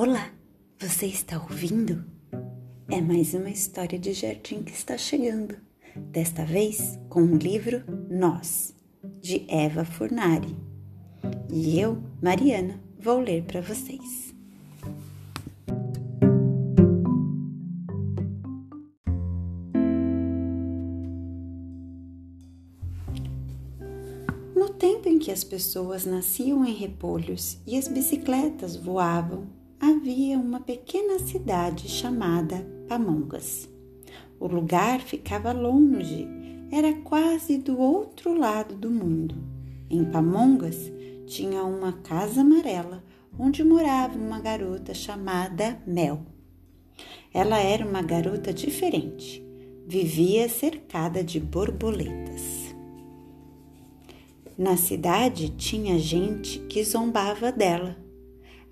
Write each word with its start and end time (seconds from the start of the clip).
Olá, 0.00 0.30
você 0.78 1.06
está 1.06 1.42
ouvindo? 1.42 2.04
É 2.88 3.00
mais 3.00 3.34
uma 3.34 3.50
história 3.50 3.98
de 3.98 4.12
jardim 4.12 4.62
que 4.62 4.70
está 4.70 4.96
chegando. 4.96 5.56
Desta 5.96 6.44
vez 6.44 6.96
com 7.08 7.22
o 7.22 7.36
livro 7.36 7.82
Nós, 8.08 8.76
de 9.20 9.44
Eva 9.48 9.84
Furnari. 9.84 10.56
E 11.52 11.80
eu, 11.80 12.00
Mariana, 12.22 12.80
vou 12.96 13.18
ler 13.18 13.42
para 13.42 13.60
vocês. 13.60 14.32
No 24.54 24.68
tempo 24.74 25.08
em 25.08 25.18
que 25.18 25.32
as 25.32 25.42
pessoas 25.42 26.06
nasciam 26.06 26.64
em 26.64 26.72
repolhos 26.72 27.58
e 27.66 27.76
as 27.76 27.88
bicicletas 27.88 28.76
voavam, 28.76 29.57
havia 29.98 30.38
uma 30.38 30.60
pequena 30.60 31.18
cidade 31.18 31.88
chamada 31.88 32.64
Pamongas. 32.88 33.68
O 34.38 34.46
lugar 34.46 35.00
ficava 35.00 35.50
longe, 35.50 36.24
era 36.70 36.92
quase 37.02 37.58
do 37.58 37.76
outro 37.76 38.32
lado 38.38 38.76
do 38.76 38.88
mundo. 38.88 39.34
Em 39.90 40.04
Pamongas 40.04 40.92
tinha 41.26 41.64
uma 41.64 41.92
casa 41.94 42.42
amarela 42.42 43.02
onde 43.36 43.64
morava 43.64 44.16
uma 44.16 44.38
garota 44.38 44.94
chamada 44.94 45.82
Mel. 45.84 46.20
Ela 47.34 47.58
era 47.58 47.84
uma 47.84 48.00
garota 48.00 48.52
diferente, 48.52 49.44
vivia 49.84 50.48
cercada 50.48 51.24
de 51.24 51.40
borboletas. 51.40 52.72
Na 54.56 54.76
cidade 54.76 55.48
tinha 55.50 55.98
gente 55.98 56.60
que 56.68 56.84
zombava 56.84 57.50
dela. 57.50 58.07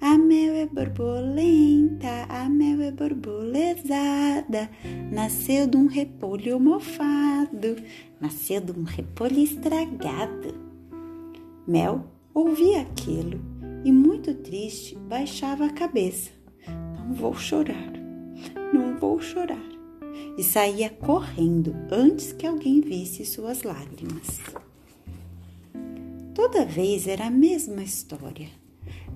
A 0.01 0.19
mel 0.19 0.55
é 0.55 0.67
borbolenta, 0.67 2.27
a 2.29 2.49
mel 2.49 2.83
é 2.83 2.91
borbolezada, 2.91 4.71
nasceu 5.11 5.67
de 5.67 5.77
um 5.77 5.87
repolho 5.87 6.61
mofado, 6.61 7.77
nasceu 8.21 8.61
de 8.61 8.73
um 8.73 8.85
repolho 8.85 9.39
estragado. 9.39 10.55
Mel 11.67 12.05
ouvia 12.35 12.83
aquilo 12.83 13.41
e, 13.85 13.91
muito 13.91 14.35
triste, 14.35 14.97
baixava 14.97 15.65
a 15.65 15.73
cabeça. 15.73 16.31
Não 16.99 17.15
vou 17.15 17.35
chorar, 17.35 17.93
não 18.73 18.99
vou 18.99 19.19
chorar. 19.19 19.65
E 20.37 20.43
saía 20.43 20.91
correndo 20.91 21.75
antes 21.91 22.33
que 22.33 22.47
alguém 22.47 22.83
visse 22.83 23.25
suas 23.25 23.63
lágrimas. 23.63 24.41
Toda 26.35 26.67
vez 26.67 27.09
era 27.09 27.27
a 27.27 27.31
mesma 27.31 27.83
história. 27.83 28.66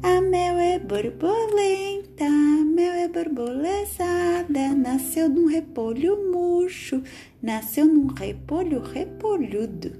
A 0.02 0.22
mel 0.22 0.56
é 0.56 0.78
borbolenta, 0.78 2.24
a 2.24 2.64
mel 2.64 2.92
é 2.92 3.06
borbolezada, 3.06 4.74
nasceu 4.74 5.28
num 5.28 5.46
repolho 5.46 6.32
murcho, 6.32 7.02
nasceu 7.42 7.84
num 7.84 8.06
repolho 8.06 8.80
repolhudo. 8.80 9.92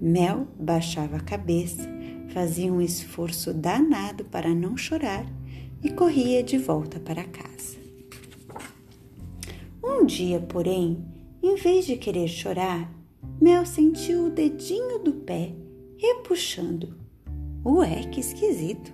Mel 0.00 0.46
baixava 0.56 1.16
a 1.16 1.20
cabeça, 1.20 1.88
fazia 2.32 2.72
um 2.72 2.80
esforço 2.80 3.52
danado 3.52 4.24
para 4.24 4.54
não 4.54 4.76
chorar 4.76 5.26
e 5.82 5.90
corria 5.90 6.40
de 6.40 6.56
volta 6.56 7.00
para 7.00 7.24
casa. 7.24 7.78
Um 9.82 10.06
dia, 10.06 10.38
porém, 10.38 11.04
em 11.42 11.56
vez 11.56 11.86
de 11.86 11.96
querer 11.96 12.28
chorar, 12.28 12.88
Mel 13.40 13.66
sentiu 13.66 14.26
o 14.26 14.30
dedinho 14.30 15.00
do 15.00 15.12
pé 15.12 15.52
repuxando. 15.98 17.01
Ué, 17.64 18.02
que 18.10 18.18
esquisito! 18.18 18.92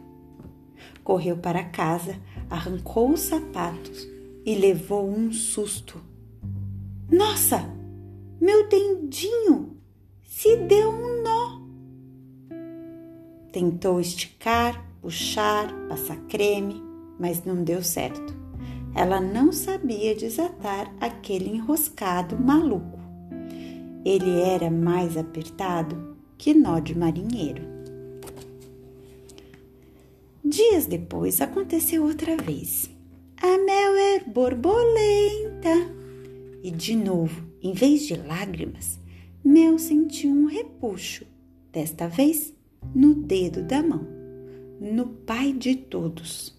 Correu 1.02 1.38
para 1.38 1.64
casa, 1.64 2.16
arrancou 2.50 3.10
os 3.10 3.20
sapatos 3.20 4.06
e 4.44 4.54
levou 4.54 5.08
um 5.08 5.32
susto. 5.32 5.98
Nossa, 7.10 7.64
meu 8.38 8.68
dendinho 8.68 9.78
se 10.22 10.54
deu 10.56 10.90
um 10.90 11.22
nó. 11.22 11.62
Tentou 13.50 13.98
esticar, 13.98 14.86
puxar, 15.00 15.72
passar 15.88 16.18
creme, 16.28 16.82
mas 17.18 17.44
não 17.44 17.64
deu 17.64 17.82
certo. 17.82 18.36
Ela 18.94 19.18
não 19.18 19.50
sabia 19.50 20.14
desatar 20.14 20.94
aquele 21.00 21.56
enroscado 21.56 22.38
maluco. 22.38 22.98
Ele 24.04 24.40
era 24.42 24.70
mais 24.70 25.16
apertado 25.16 26.16
que 26.36 26.52
nó 26.52 26.78
de 26.78 26.96
marinheiro. 26.96 27.77
Dias 30.48 30.86
depois 30.86 31.42
aconteceu 31.42 32.04
outra 32.04 32.34
vez. 32.34 32.88
A 33.36 33.58
mel 33.58 33.94
é 33.96 34.20
borbolenta. 34.20 35.94
E 36.62 36.70
de 36.70 36.96
novo, 36.96 37.44
em 37.62 37.74
vez 37.74 38.06
de 38.06 38.14
lágrimas, 38.14 38.98
Mel 39.44 39.78
sentiu 39.78 40.30
um 40.30 40.46
repuxo, 40.46 41.26
desta 41.70 42.08
vez 42.08 42.54
no 42.94 43.14
dedo 43.14 43.62
da 43.62 43.82
mão, 43.82 44.06
no 44.80 45.08
pai 45.08 45.52
de 45.52 45.76
todos. 45.76 46.58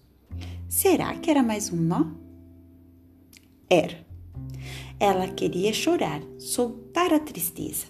Será 0.68 1.16
que 1.16 1.28
era 1.28 1.42
mais 1.42 1.72
um 1.72 1.76
nó? 1.76 2.12
Era. 3.68 4.06
Ela 5.00 5.26
queria 5.26 5.72
chorar, 5.72 6.22
soltar 6.38 7.12
a 7.12 7.18
tristeza, 7.18 7.86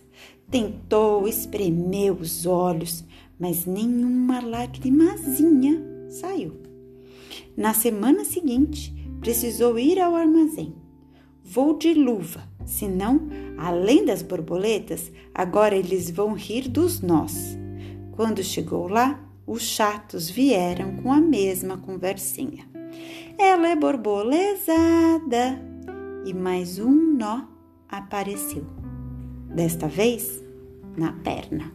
Tentou 0.51 1.29
espremer 1.29 2.13
os 2.13 2.45
olhos, 2.45 3.05
mas 3.39 3.67
nenhuma 3.67 4.41
lagrimazinha 4.41 5.81
saiu. 6.09 6.61
Na 7.57 7.73
semana 7.73 8.25
seguinte, 8.25 8.93
precisou 9.21 9.79
ir 9.79 10.01
ao 10.01 10.17
armazém. 10.17 10.75
Vou 11.45 11.79
de 11.79 11.95
luva, 11.95 12.49
senão, 12.67 13.29
além 13.57 14.05
das 14.05 14.23
borboletas, 14.23 15.13
agora 15.33 15.77
eles 15.77 16.11
vão 16.11 16.33
rir 16.33 16.69
dos 16.69 17.01
nós. 17.01 17.57
Quando 18.13 18.43
chegou 18.43 18.89
lá, 18.89 19.25
os 19.47 19.63
chatos 19.63 20.29
vieram 20.29 20.97
com 20.97 21.13
a 21.13 21.21
mesma 21.21 21.77
conversinha. 21.77 22.69
Ela 23.39 23.69
é 23.69 23.77
borbolezada. 23.77 25.61
E 26.25 26.35
mais 26.35 26.79
um 26.81 27.17
nó 27.17 27.45
apareceu 27.89 28.80
desta 29.55 29.89
vez 29.89 30.43
na 30.97 31.13
perna. 31.13 31.73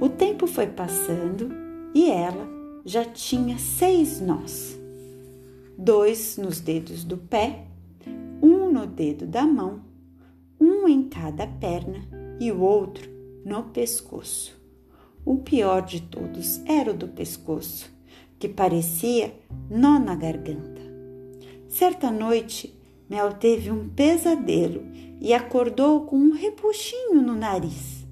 O 0.00 0.08
tempo 0.08 0.46
foi 0.46 0.66
passando 0.66 1.50
e 1.94 2.10
ela 2.10 2.48
já 2.84 3.04
tinha 3.04 3.58
seis 3.58 4.20
nós: 4.20 4.78
dois 5.78 6.36
nos 6.36 6.60
dedos 6.60 7.04
do 7.04 7.16
pé, 7.16 7.66
um 8.42 8.70
no 8.70 8.86
dedo 8.86 9.26
da 9.26 9.46
mão, 9.46 9.80
um 10.60 10.88
em 10.88 11.08
cada 11.08 11.46
perna 11.46 12.06
e 12.40 12.50
o 12.50 12.60
outro 12.60 13.08
no 13.44 13.64
pescoço. 13.64 14.54
O 15.24 15.38
pior 15.38 15.82
de 15.82 16.02
todos 16.02 16.60
era 16.66 16.90
o 16.90 16.94
do 16.94 17.08
pescoço, 17.08 17.90
que 18.38 18.48
parecia 18.48 19.34
nó 19.70 19.98
na 19.98 20.14
garganta. 20.14 20.82
Certa 21.68 22.10
noite, 22.10 22.74
Mel 23.14 23.32
teve 23.34 23.70
um 23.70 23.88
pesadelo 23.90 24.82
e 25.20 25.32
acordou 25.32 26.04
com 26.04 26.16
um 26.16 26.32
repuxinho 26.32 27.22
no 27.22 27.36
nariz. 27.36 28.04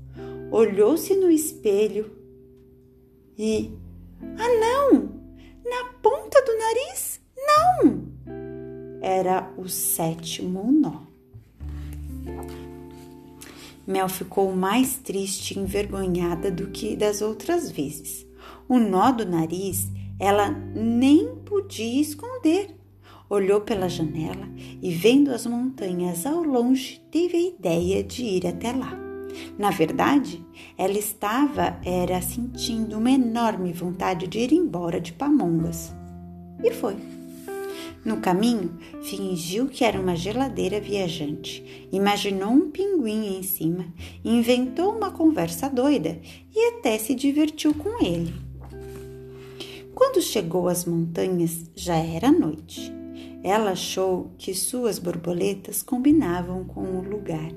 Olhou-se 0.48 1.16
no 1.16 1.28
espelho 1.28 2.08
e. 3.36 3.72
Ah, 4.38 4.48
não! 4.60 5.10
Na 5.64 5.92
ponta 6.00 6.40
do 6.42 6.56
nariz? 6.56 7.20
Não! 7.36 9.00
Era 9.00 9.52
o 9.58 9.68
sétimo 9.68 10.70
nó. 10.70 11.00
Mel 13.84 14.08
ficou 14.08 14.54
mais 14.54 14.98
triste 14.98 15.58
e 15.58 15.58
envergonhada 15.58 16.48
do 16.48 16.68
que 16.68 16.94
das 16.94 17.20
outras 17.20 17.72
vezes. 17.72 18.24
O 18.68 18.78
nó 18.78 19.10
do 19.10 19.26
nariz 19.26 19.88
ela 20.20 20.48
nem 20.48 21.34
podia 21.38 22.00
esconder 22.00 22.81
olhou 23.32 23.62
pela 23.62 23.88
janela 23.88 24.46
e, 24.82 24.92
vendo 24.92 25.30
as 25.30 25.46
montanhas 25.46 26.26
ao 26.26 26.42
longe, 26.42 27.00
teve 27.10 27.36
a 27.38 27.40
ideia 27.40 28.04
de 28.04 28.22
ir 28.22 28.46
até 28.46 28.72
lá. 28.72 28.92
Na 29.58 29.70
verdade, 29.70 30.44
ela 30.76 30.98
estava 30.98 31.80
era 31.82 32.20
sentindo 32.20 32.98
uma 32.98 33.10
enorme 33.10 33.72
vontade 33.72 34.26
de 34.26 34.38
ir 34.38 34.52
embora 34.52 35.00
de 35.00 35.14
Pamongas. 35.14 35.94
E 36.62 36.70
foi. 36.72 36.96
No 38.04 38.18
caminho, 38.18 38.76
fingiu 39.02 39.66
que 39.68 39.82
era 39.82 39.98
uma 39.98 40.14
geladeira 40.14 40.78
viajante, 40.78 41.88
imaginou 41.90 42.50
um 42.50 42.70
pinguim 42.70 43.38
em 43.38 43.42
cima, 43.42 43.86
inventou 44.22 44.94
uma 44.94 45.10
conversa 45.10 45.70
doida 45.70 46.20
e 46.54 46.68
até 46.74 46.98
se 46.98 47.14
divertiu 47.14 47.72
com 47.72 48.04
ele. 48.04 48.34
Quando 49.94 50.20
chegou 50.20 50.68
às 50.68 50.84
montanhas, 50.84 51.70
já 51.74 51.96
era 51.96 52.30
noite. 52.30 53.01
Ela 53.42 53.72
achou 53.72 54.30
que 54.38 54.54
suas 54.54 54.98
borboletas 54.98 55.82
combinavam 55.82 56.64
com 56.64 56.98
o 56.98 57.02
lugar. 57.02 57.52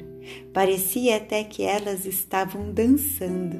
Parecia 0.51 1.17
até 1.17 1.43
que 1.43 1.61
elas 1.61 2.05
estavam 2.05 2.71
dançando, 2.71 3.57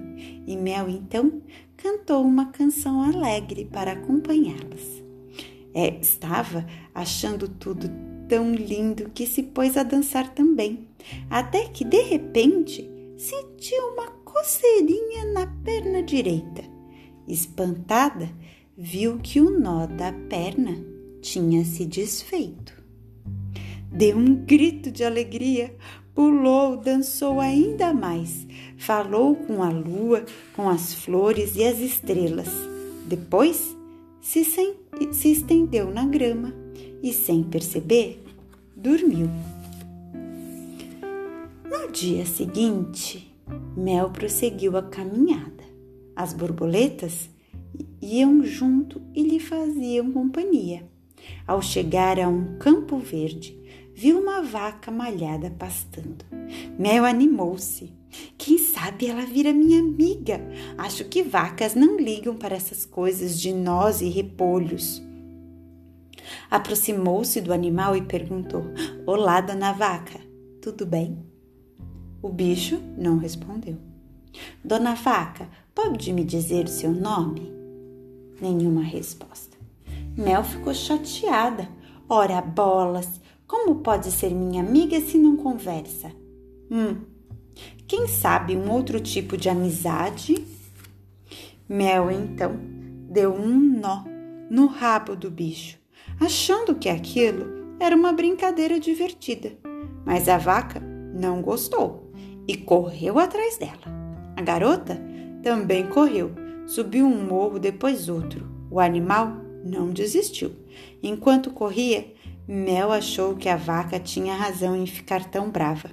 e 0.48 0.58
Mel 0.58 0.90
então 0.90 1.42
cantou 1.78 2.24
uma 2.24 2.48
canção 2.48 3.02
alegre 3.02 3.66
para 3.66 3.92
acompanhá-las. 3.92 5.04
É, 5.74 6.00
estava 6.00 6.66
achando 6.94 7.48
tudo 7.48 7.88
tão 8.28 8.56
lindo 8.56 9.12
que 9.14 9.28
se 9.28 9.44
pôs 9.44 9.78
a 9.78 9.84
dançar 9.84 10.34
também, 10.34 10.88
até 11.30 11.68
que 11.68 11.84
de 11.84 12.02
repente 12.02 12.90
sentiu 13.16 13.94
uma 13.94 14.08
coceirinha 14.24 15.26
na 15.34 15.46
perna 15.64 16.02
direita. 16.02 16.64
Espantada, 17.28 18.30
viu 18.76 19.20
que 19.20 19.40
o 19.40 19.60
nó 19.60 19.86
da 19.86 20.12
perna 20.12 20.95
tinha 21.26 21.66
se 21.66 21.86
desfeito. 21.86 22.72
Deu 23.92 24.16
um 24.16 24.36
grito 24.36 24.92
de 24.92 25.04
alegria, 25.04 25.76
pulou, 26.14 26.78
dançou 26.78 27.40
ainda 27.40 27.92
mais, 27.94 28.46
falou 28.78 29.36
com 29.36 29.64
a 29.64 29.70
lua, 29.70 30.24
com 30.56 30.70
as 30.70 30.94
flores 30.94 31.56
e 31.56 31.64
as 31.64 31.80
estrelas. 31.80 32.50
Depois 33.08 33.76
se, 34.22 34.44
se 34.44 35.32
estendeu 35.32 35.92
na 35.92 36.06
grama 36.06 36.54
e, 37.02 37.12
sem 37.12 37.44
perceber, 37.44 38.24
dormiu. 38.76 39.28
No 41.64 41.92
dia 41.92 42.26
seguinte, 42.26 43.36
Mel 43.76 44.12
prosseguiu 44.12 44.78
a 44.78 44.84
caminhada. 44.84 45.64
As 46.16 46.34
borboletas 46.34 47.30
iam 48.00 48.44
junto 48.44 49.02
e 49.16 49.24
lhe 49.24 49.40
faziam 49.40 50.12
companhia. 50.12 50.95
Ao 51.48 51.62
chegar 51.62 52.20
a 52.20 52.28
um 52.28 52.58
campo 52.58 52.98
verde, 52.98 53.58
viu 53.94 54.20
uma 54.20 54.42
vaca 54.42 54.92
malhada 54.92 55.50
pastando. 55.52 56.26
Mel 56.78 57.06
animou-se. 57.06 57.94
Quem 58.38 58.58
sabe 58.58 59.08
ela 59.08 59.26
vira 59.26 59.54
minha 59.54 59.80
amiga? 59.80 60.42
Acho 60.78 61.06
que 61.06 61.24
vacas 61.24 61.76
não 61.76 61.98
ligam 61.98 62.36
para 62.36 62.56
essas 62.56 62.86
coisas 62.86 63.40
de 63.40 63.54
nós 63.54 64.02
e 64.02 64.10
repolhos. 64.10 65.02
Aproximou-se 66.50 67.42
do 67.42 67.54
animal 67.54 67.96
e 67.96 68.02
perguntou: 68.02 68.64
Olá, 69.06 69.42
dona 69.42 69.74
vaca, 69.74 70.20
tudo 70.62 70.86
bem? 70.86 71.18
O 72.22 72.30
bicho 72.30 72.80
não 72.98 73.18
respondeu. 73.18 73.78
Dona 74.64 74.96
vaca, 74.96 75.48
pode 75.74 76.12
me 76.12 76.24
dizer 76.24 76.66
o 76.66 76.70
seu 76.70 76.92
nome? 76.92 77.54
Nenhuma 78.42 78.82
resposta. 78.82 79.55
Mel 80.18 80.44
ficou 80.44 80.74
chateada. 80.74 81.68
Ora, 82.08 82.42
bolas, 82.42 83.20
como 83.46 83.76
pode 83.76 84.12
ser 84.12 84.34
minha 84.34 84.62
amiga 84.62 85.00
se 85.02 85.18
não 85.18 85.36
conversa? 85.36 86.12
Hum, 86.72 87.02
quem 87.88 88.08
sabe 88.08 88.56
um 88.56 88.72
outro 88.72 89.00
tipo 89.00 89.36
de 89.36 89.50
amizade? 89.50 90.46
Mel 91.68 92.10
então 92.10 92.58
deu 93.10 93.34
um 93.34 93.60
nó 93.80 94.04
no 94.50 94.68
rabo 94.68 95.16
do 95.16 95.30
bicho, 95.30 95.78
achando 96.20 96.76
que 96.76 96.88
aquilo 96.88 97.76
era 97.80 97.96
uma 97.96 98.14
brincadeira 98.14 98.80
divertida. 98.80 99.52
Mas 100.06 100.30
a 100.30 100.38
vaca 100.38 100.80
não 100.80 101.42
gostou 101.42 102.12
e 102.48 102.56
correu 102.56 103.20
atrás 103.20 103.58
dela. 103.58 103.94
A 104.38 104.42
garota 104.42 104.98
também 105.44 105.88
correu, 105.88 106.32
subiu 106.66 107.06
um 107.06 107.26
morro 107.26 107.60
depois 107.60 108.08
outro. 108.08 108.50
O 108.70 108.80
animal 108.80 109.45
não 109.66 109.90
desistiu. 109.90 110.52
Enquanto 111.02 111.50
corria, 111.50 112.14
Mel 112.48 112.92
achou 112.92 113.36
que 113.36 113.50
a 113.50 113.58
vaca 113.58 114.00
tinha 114.00 114.36
razão 114.36 114.76
em 114.76 114.86
ficar 114.86 115.26
tão 115.26 115.50
brava. 115.50 115.90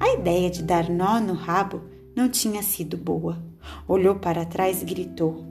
A 0.00 0.12
ideia 0.14 0.50
de 0.50 0.62
dar 0.62 0.90
nó 0.90 1.20
no 1.20 1.34
rabo 1.34 1.82
não 2.16 2.28
tinha 2.28 2.62
sido 2.62 2.96
boa. 2.96 3.40
Olhou 3.86 4.16
para 4.16 4.44
trás 4.44 4.82
e 4.82 4.84
gritou: 4.84 5.46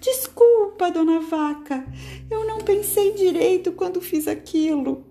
Desculpa, 0.00 0.90
dona 0.90 1.20
vaca, 1.20 1.86
eu 2.28 2.44
não 2.46 2.58
pensei 2.58 3.14
direito 3.14 3.72
quando 3.72 4.00
fiz 4.00 4.26
aquilo. 4.26 5.04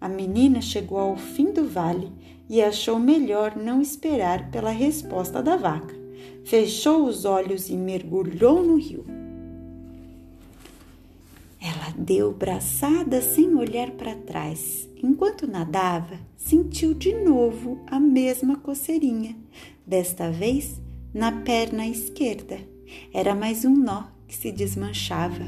A 0.00 0.08
menina 0.08 0.60
chegou 0.60 0.98
ao 0.98 1.16
fim 1.16 1.52
do 1.52 1.68
vale 1.68 2.10
e 2.48 2.60
achou 2.60 2.98
melhor 2.98 3.54
não 3.56 3.80
esperar 3.80 4.50
pela 4.50 4.70
resposta 4.70 5.42
da 5.42 5.56
vaca. 5.56 5.94
Fechou 6.44 7.04
os 7.04 7.24
olhos 7.24 7.68
e 7.68 7.76
mergulhou 7.76 8.62
no 8.62 8.76
rio. 8.76 9.04
Deu 11.96 12.32
braçada 12.32 13.20
sem 13.20 13.54
olhar 13.54 13.90
para 13.92 14.14
trás. 14.14 14.88
Enquanto 15.02 15.46
nadava, 15.46 16.18
sentiu 16.36 16.94
de 16.94 17.12
novo 17.14 17.80
a 17.86 18.00
mesma 18.00 18.56
coceirinha, 18.56 19.36
desta 19.86 20.30
vez 20.30 20.80
na 21.12 21.32
perna 21.42 21.86
esquerda. 21.86 22.58
Era 23.12 23.34
mais 23.34 23.64
um 23.64 23.76
nó 23.76 24.04
que 24.26 24.34
se 24.34 24.50
desmanchava, 24.50 25.44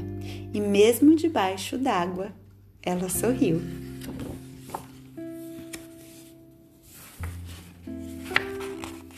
e 0.53 0.59
mesmo 0.59 1.15
debaixo 1.15 1.77
d'água, 1.77 2.31
ela 2.81 3.09
sorriu. 3.09 3.61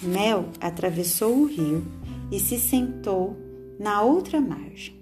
Mel 0.02 0.46
atravessou 0.62 1.36
o 1.36 1.46
rio 1.46 1.86
e 2.32 2.40
se 2.40 2.58
sentou 2.60 3.36
na 3.80 4.02
outra 4.02 4.40
margem. 4.40 4.97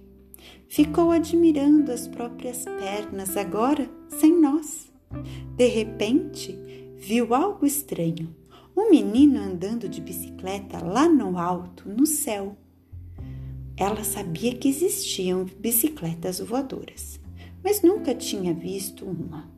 Ficou 0.75 1.11
admirando 1.11 1.89
as 1.89 2.05
próprias 2.05 2.65
pernas, 2.65 3.37
agora 3.37 3.89
sem 4.09 4.37
nós. 4.37 4.91
De 5.55 5.67
repente, 5.67 6.53
viu 6.97 7.33
algo 7.33 7.65
estranho. 7.65 8.35
Um 8.75 8.89
menino 8.89 9.39
andando 9.39 9.87
de 9.87 10.01
bicicleta 10.01 10.83
lá 10.83 11.07
no 11.07 11.37
alto, 11.37 11.87
no 11.87 12.05
céu. 12.05 12.57
Ela 13.77 14.03
sabia 14.03 14.53
que 14.53 14.67
existiam 14.67 15.45
bicicletas 15.45 16.41
voadoras, 16.41 17.21
mas 17.63 17.81
nunca 17.81 18.13
tinha 18.13 18.53
visto 18.53 19.05
uma. 19.05 19.49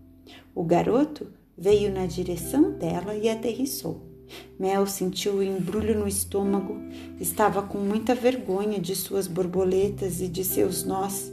O 0.53 0.63
garoto 0.63 1.33
veio 1.57 1.91
na 1.91 2.05
direção 2.05 2.73
dela 2.73 3.15
e 3.15 3.27
aterrissou. 3.27 4.06
Mel 4.59 4.85
sentiu 4.87 5.35
o 5.35 5.43
embrulho 5.43 5.97
no 5.97 6.07
estômago, 6.07 6.77
estava 7.19 7.61
com 7.61 7.77
muita 7.77 8.15
vergonha 8.15 8.79
de 8.79 8.95
suas 8.95 9.27
borboletas 9.27 10.21
e 10.21 10.27
de 10.27 10.43
seus 10.43 10.83
nós, 10.83 11.31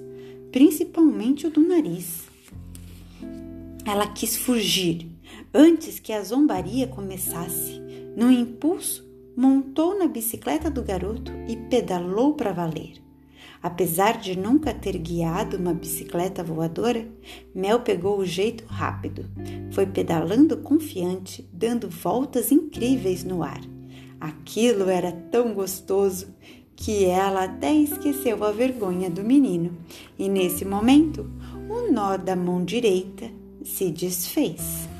principalmente 0.53 1.47
o 1.47 1.51
do 1.51 1.61
nariz. 1.61 2.25
Ela 3.87 4.07
quis 4.09 4.37
fugir 4.37 5.07
antes 5.53 5.99
que 5.99 6.13
a 6.13 6.23
zombaria 6.23 6.87
começasse. 6.87 7.81
No 8.17 8.31
impulso, 8.31 9.05
montou 9.37 9.99
na 9.99 10.07
bicicleta 10.07 10.71
do 10.71 10.83
garoto 10.83 11.31
e 11.49 11.57
pedalou 11.69 12.35
para 12.35 12.53
valer. 12.53 13.04
Apesar 13.65 14.21
de 14.21 14.39
nunca 14.39 14.75
ter 14.75 14.99
guiado 14.99 15.57
uma 15.57 15.73
bicicleta 15.73 16.45
voadora, 16.45 17.09
Mel 17.55 17.81
pegou 17.81 18.19
o 18.19 18.27
jeito 18.27 18.63
rápido. 18.67 19.25
Foi 19.71 19.87
pedalando 19.87 20.59
confiante, 20.59 21.49
dando 21.51 21.89
voltas 21.89 22.53
incríveis 22.53 23.25
no 23.25 23.43
ar. 23.43 23.63
Aquilo 24.21 24.91
era 24.91 25.11
tão 25.11 25.55
gostoso 25.55 26.27
que 26.77 27.07
ela 27.07 27.45
até 27.45 27.73
esqueceu 27.73 28.45
a 28.45 28.53
vergonha 28.53 29.09
do 29.09 29.25
menino. 29.25 29.75
E 30.19 30.29
nesse 30.29 30.67
momento, 30.67 31.27
o 31.67 31.91
nó 31.91 32.19
da 32.19 32.37
mão 32.37 32.63
direita 32.63 33.31
se 33.65 33.91
desfez. 33.91 34.94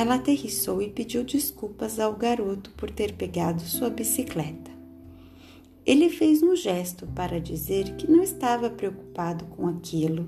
Ela 0.00 0.14
aterrissou 0.14 0.80
e 0.80 0.88
pediu 0.88 1.22
desculpas 1.22 2.00
ao 2.00 2.16
garoto 2.16 2.70
por 2.70 2.90
ter 2.90 3.12
pegado 3.12 3.60
sua 3.60 3.90
bicicleta. 3.90 4.70
Ele 5.84 6.08
fez 6.08 6.42
um 6.42 6.56
gesto 6.56 7.06
para 7.08 7.38
dizer 7.38 7.96
que 7.96 8.10
não 8.10 8.22
estava 8.22 8.70
preocupado 8.70 9.44
com 9.44 9.66
aquilo. 9.66 10.26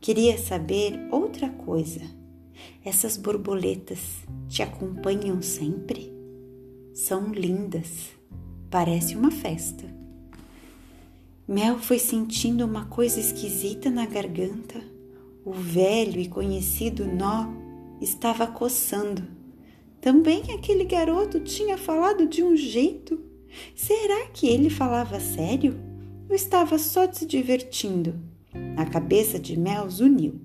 Queria 0.00 0.38
saber 0.38 1.08
outra 1.10 1.48
coisa. 1.48 2.02
Essas 2.84 3.16
borboletas 3.16 3.98
te 4.48 4.62
acompanham 4.62 5.42
sempre? 5.42 6.12
São 6.94 7.32
lindas. 7.32 8.10
Parece 8.70 9.16
uma 9.16 9.32
festa. 9.32 9.92
Mel 11.48 11.80
foi 11.80 11.98
sentindo 11.98 12.64
uma 12.64 12.84
coisa 12.84 13.18
esquisita 13.18 13.90
na 13.90 14.06
garganta. 14.06 14.80
O 15.44 15.50
velho 15.50 16.20
e 16.20 16.28
conhecido 16.28 17.04
nó 17.06 17.69
estava 18.00 18.46
coçando. 18.46 19.22
Também 20.00 20.42
aquele 20.54 20.84
garoto 20.84 21.40
tinha 21.40 21.76
falado 21.76 22.26
de 22.26 22.42
um 22.42 22.56
jeito. 22.56 23.20
Será 23.74 24.26
que 24.32 24.46
ele 24.46 24.70
falava 24.70 25.20
sério? 25.20 25.78
Ou 26.28 26.34
estava 26.34 26.78
só 26.78 27.10
se 27.12 27.26
divertindo? 27.26 28.14
A 28.76 28.86
cabeça 28.86 29.38
de 29.38 29.58
Mel 29.58 29.88
uniu. 30.00 30.40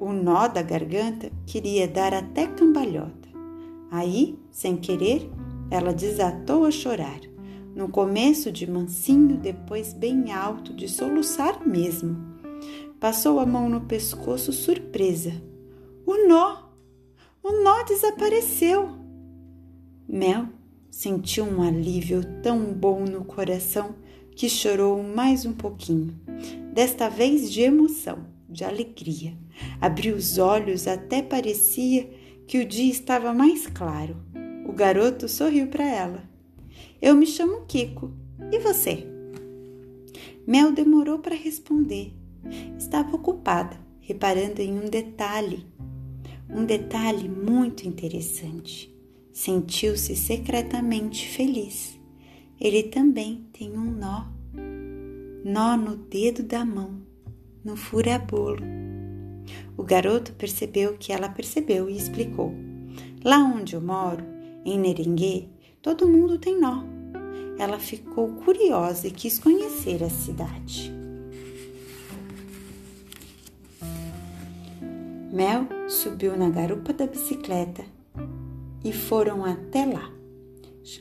O 0.00 0.12
nó 0.12 0.48
da 0.48 0.62
garganta 0.62 1.30
queria 1.46 1.86
dar 1.86 2.14
até 2.14 2.46
cambalhota. 2.46 3.28
Aí, 3.90 4.38
sem 4.50 4.76
querer, 4.76 5.30
ela 5.70 5.92
desatou 5.92 6.64
a 6.64 6.70
chorar. 6.70 7.20
No 7.74 7.88
começo 7.88 8.50
de 8.50 8.70
mansinho, 8.70 9.36
depois 9.36 9.92
bem 9.92 10.32
alto, 10.32 10.74
de 10.74 10.88
soluçar 10.88 11.66
mesmo. 11.66 12.16
Passou 12.98 13.38
a 13.38 13.46
mão 13.46 13.68
no 13.68 13.82
pescoço, 13.82 14.52
surpresa. 14.52 15.32
O 16.12 16.28
nó! 16.28 16.58
O 17.42 17.62
nó 17.62 17.84
desapareceu! 17.84 18.90
Mel 20.06 20.46
sentiu 20.90 21.42
um 21.42 21.62
alívio 21.62 22.20
tão 22.42 22.74
bom 22.74 23.06
no 23.06 23.24
coração 23.24 23.94
que 24.36 24.46
chorou 24.46 25.02
mais 25.02 25.46
um 25.46 25.54
pouquinho, 25.54 26.14
desta 26.74 27.08
vez 27.08 27.50
de 27.50 27.62
emoção, 27.62 28.26
de 28.46 28.62
alegria. 28.62 29.32
Abriu 29.80 30.14
os 30.14 30.36
olhos, 30.36 30.86
até 30.86 31.22
parecia 31.22 32.10
que 32.46 32.58
o 32.58 32.68
dia 32.68 32.92
estava 32.92 33.32
mais 33.32 33.66
claro. 33.66 34.14
O 34.68 34.72
garoto 34.74 35.26
sorriu 35.30 35.68
para 35.68 35.88
ela. 35.88 36.22
Eu 37.00 37.14
me 37.14 37.26
chamo 37.26 37.64
Kiko. 37.64 38.12
E 38.52 38.58
você? 38.58 39.06
Mel 40.46 40.72
demorou 40.72 41.20
para 41.20 41.34
responder. 41.34 42.12
Estava 42.78 43.16
ocupada, 43.16 43.80
reparando 43.98 44.60
em 44.60 44.78
um 44.78 44.90
detalhe. 44.90 45.71
Um 46.54 46.66
detalhe 46.66 47.30
muito 47.30 47.88
interessante. 47.88 48.94
Sentiu-se 49.32 50.14
secretamente 50.14 51.26
feliz. 51.26 51.98
Ele 52.60 52.82
também 52.82 53.46
tem 53.54 53.72
um 53.72 53.90
nó. 53.90 54.26
Nó 55.44 55.76
no 55.78 55.96
dedo 55.96 56.42
da 56.42 56.62
mão, 56.62 57.00
no 57.64 57.74
furabolo. 57.74 58.62
O 59.78 59.82
garoto 59.82 60.34
percebeu 60.34 60.96
que 60.98 61.10
ela 61.10 61.28
percebeu 61.28 61.88
e 61.88 61.96
explicou. 61.96 62.54
Lá 63.24 63.38
onde 63.38 63.74
eu 63.74 63.80
moro, 63.80 64.22
em 64.64 64.78
Neringuê, 64.78 65.48
todo 65.80 66.06
mundo 66.06 66.38
tem 66.38 66.60
nó. 66.60 66.84
Ela 67.58 67.78
ficou 67.78 68.28
curiosa 68.28 69.08
e 69.08 69.10
quis 69.10 69.38
conhecer 69.38 70.04
a 70.04 70.10
cidade. 70.10 70.92
Mel 75.32 75.66
subiu 75.92 76.36
na 76.36 76.48
garupa 76.48 76.92
da 76.92 77.06
bicicleta 77.06 77.84
e 78.82 78.92
foram 78.92 79.44
até 79.44 79.84
lá. 79.84 80.10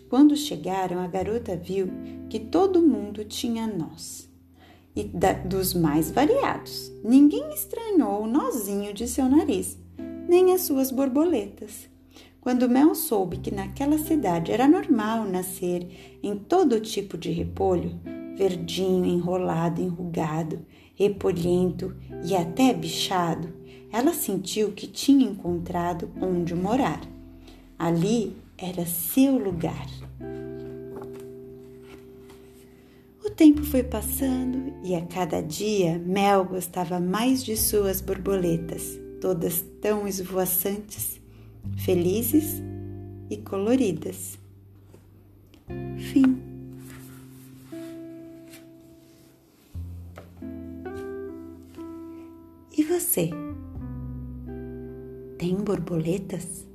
Quando 0.10 0.36
chegaram, 0.36 1.00
a 1.00 1.08
garota 1.08 1.56
viu 1.56 1.88
que 2.30 2.40
todo 2.40 2.82
mundo 2.82 3.26
tinha 3.26 3.66
nós 3.66 4.30
e 4.96 5.04
da, 5.04 5.34
dos 5.34 5.74
mais 5.74 6.12
variados. 6.12 6.92
Ninguém 7.04 7.50
estranhou 7.54 8.24
o 8.24 8.28
nozinho 8.28 8.94
de 8.94 9.08
seu 9.08 9.28
nariz, 9.28 9.78
nem 10.28 10.54
as 10.54 10.62
suas 10.62 10.92
borboletas. 10.92 11.90
Quando 12.42 12.70
Mel 12.70 12.94
soube 12.94 13.38
que 13.38 13.54
naquela 13.54 13.98
cidade 13.98 14.52
era 14.52 14.68
normal 14.68 15.26
nascer 15.26 16.20
em 16.22 16.36
todo 16.36 16.80
tipo 16.80 17.18
de 17.18 17.32
repolho, 17.32 18.00
verdinho, 18.36 19.06
enrolado, 19.06 19.82
enrugado, 19.82 20.66
repolhento 20.96 21.96
e 22.24 22.36
até 22.36 22.74
bichado, 22.74 23.61
ela 23.92 24.14
sentiu 24.14 24.72
que 24.72 24.88
tinha 24.88 25.26
encontrado 25.26 26.10
onde 26.22 26.56
morar. 26.56 27.02
Ali 27.78 28.36
era 28.58 28.86
seu 28.86 29.38
lugar. 29.38 29.88
O 33.24 33.30
tempo 33.30 33.64
foi 33.64 33.84
passando 33.84 34.74
e 34.84 34.96
a 34.96 35.02
cada 35.06 35.42
dia 35.42 35.98
Mel 36.00 36.46
gostava 36.46 37.00
mais 37.00 37.44
de 37.44 37.58
suas 37.58 38.02
borboletas, 38.02 39.00
todas 39.20 39.64
tão 39.82 40.08
esvoaçantes 40.08 41.22
felizes 41.78 42.62
e 43.30 43.38
coloridas. 43.38 44.38
Fim. 45.98 46.42
E 52.78 52.84
você? 52.84 53.30
Tem 55.52 55.66
borboletas? 55.66 56.71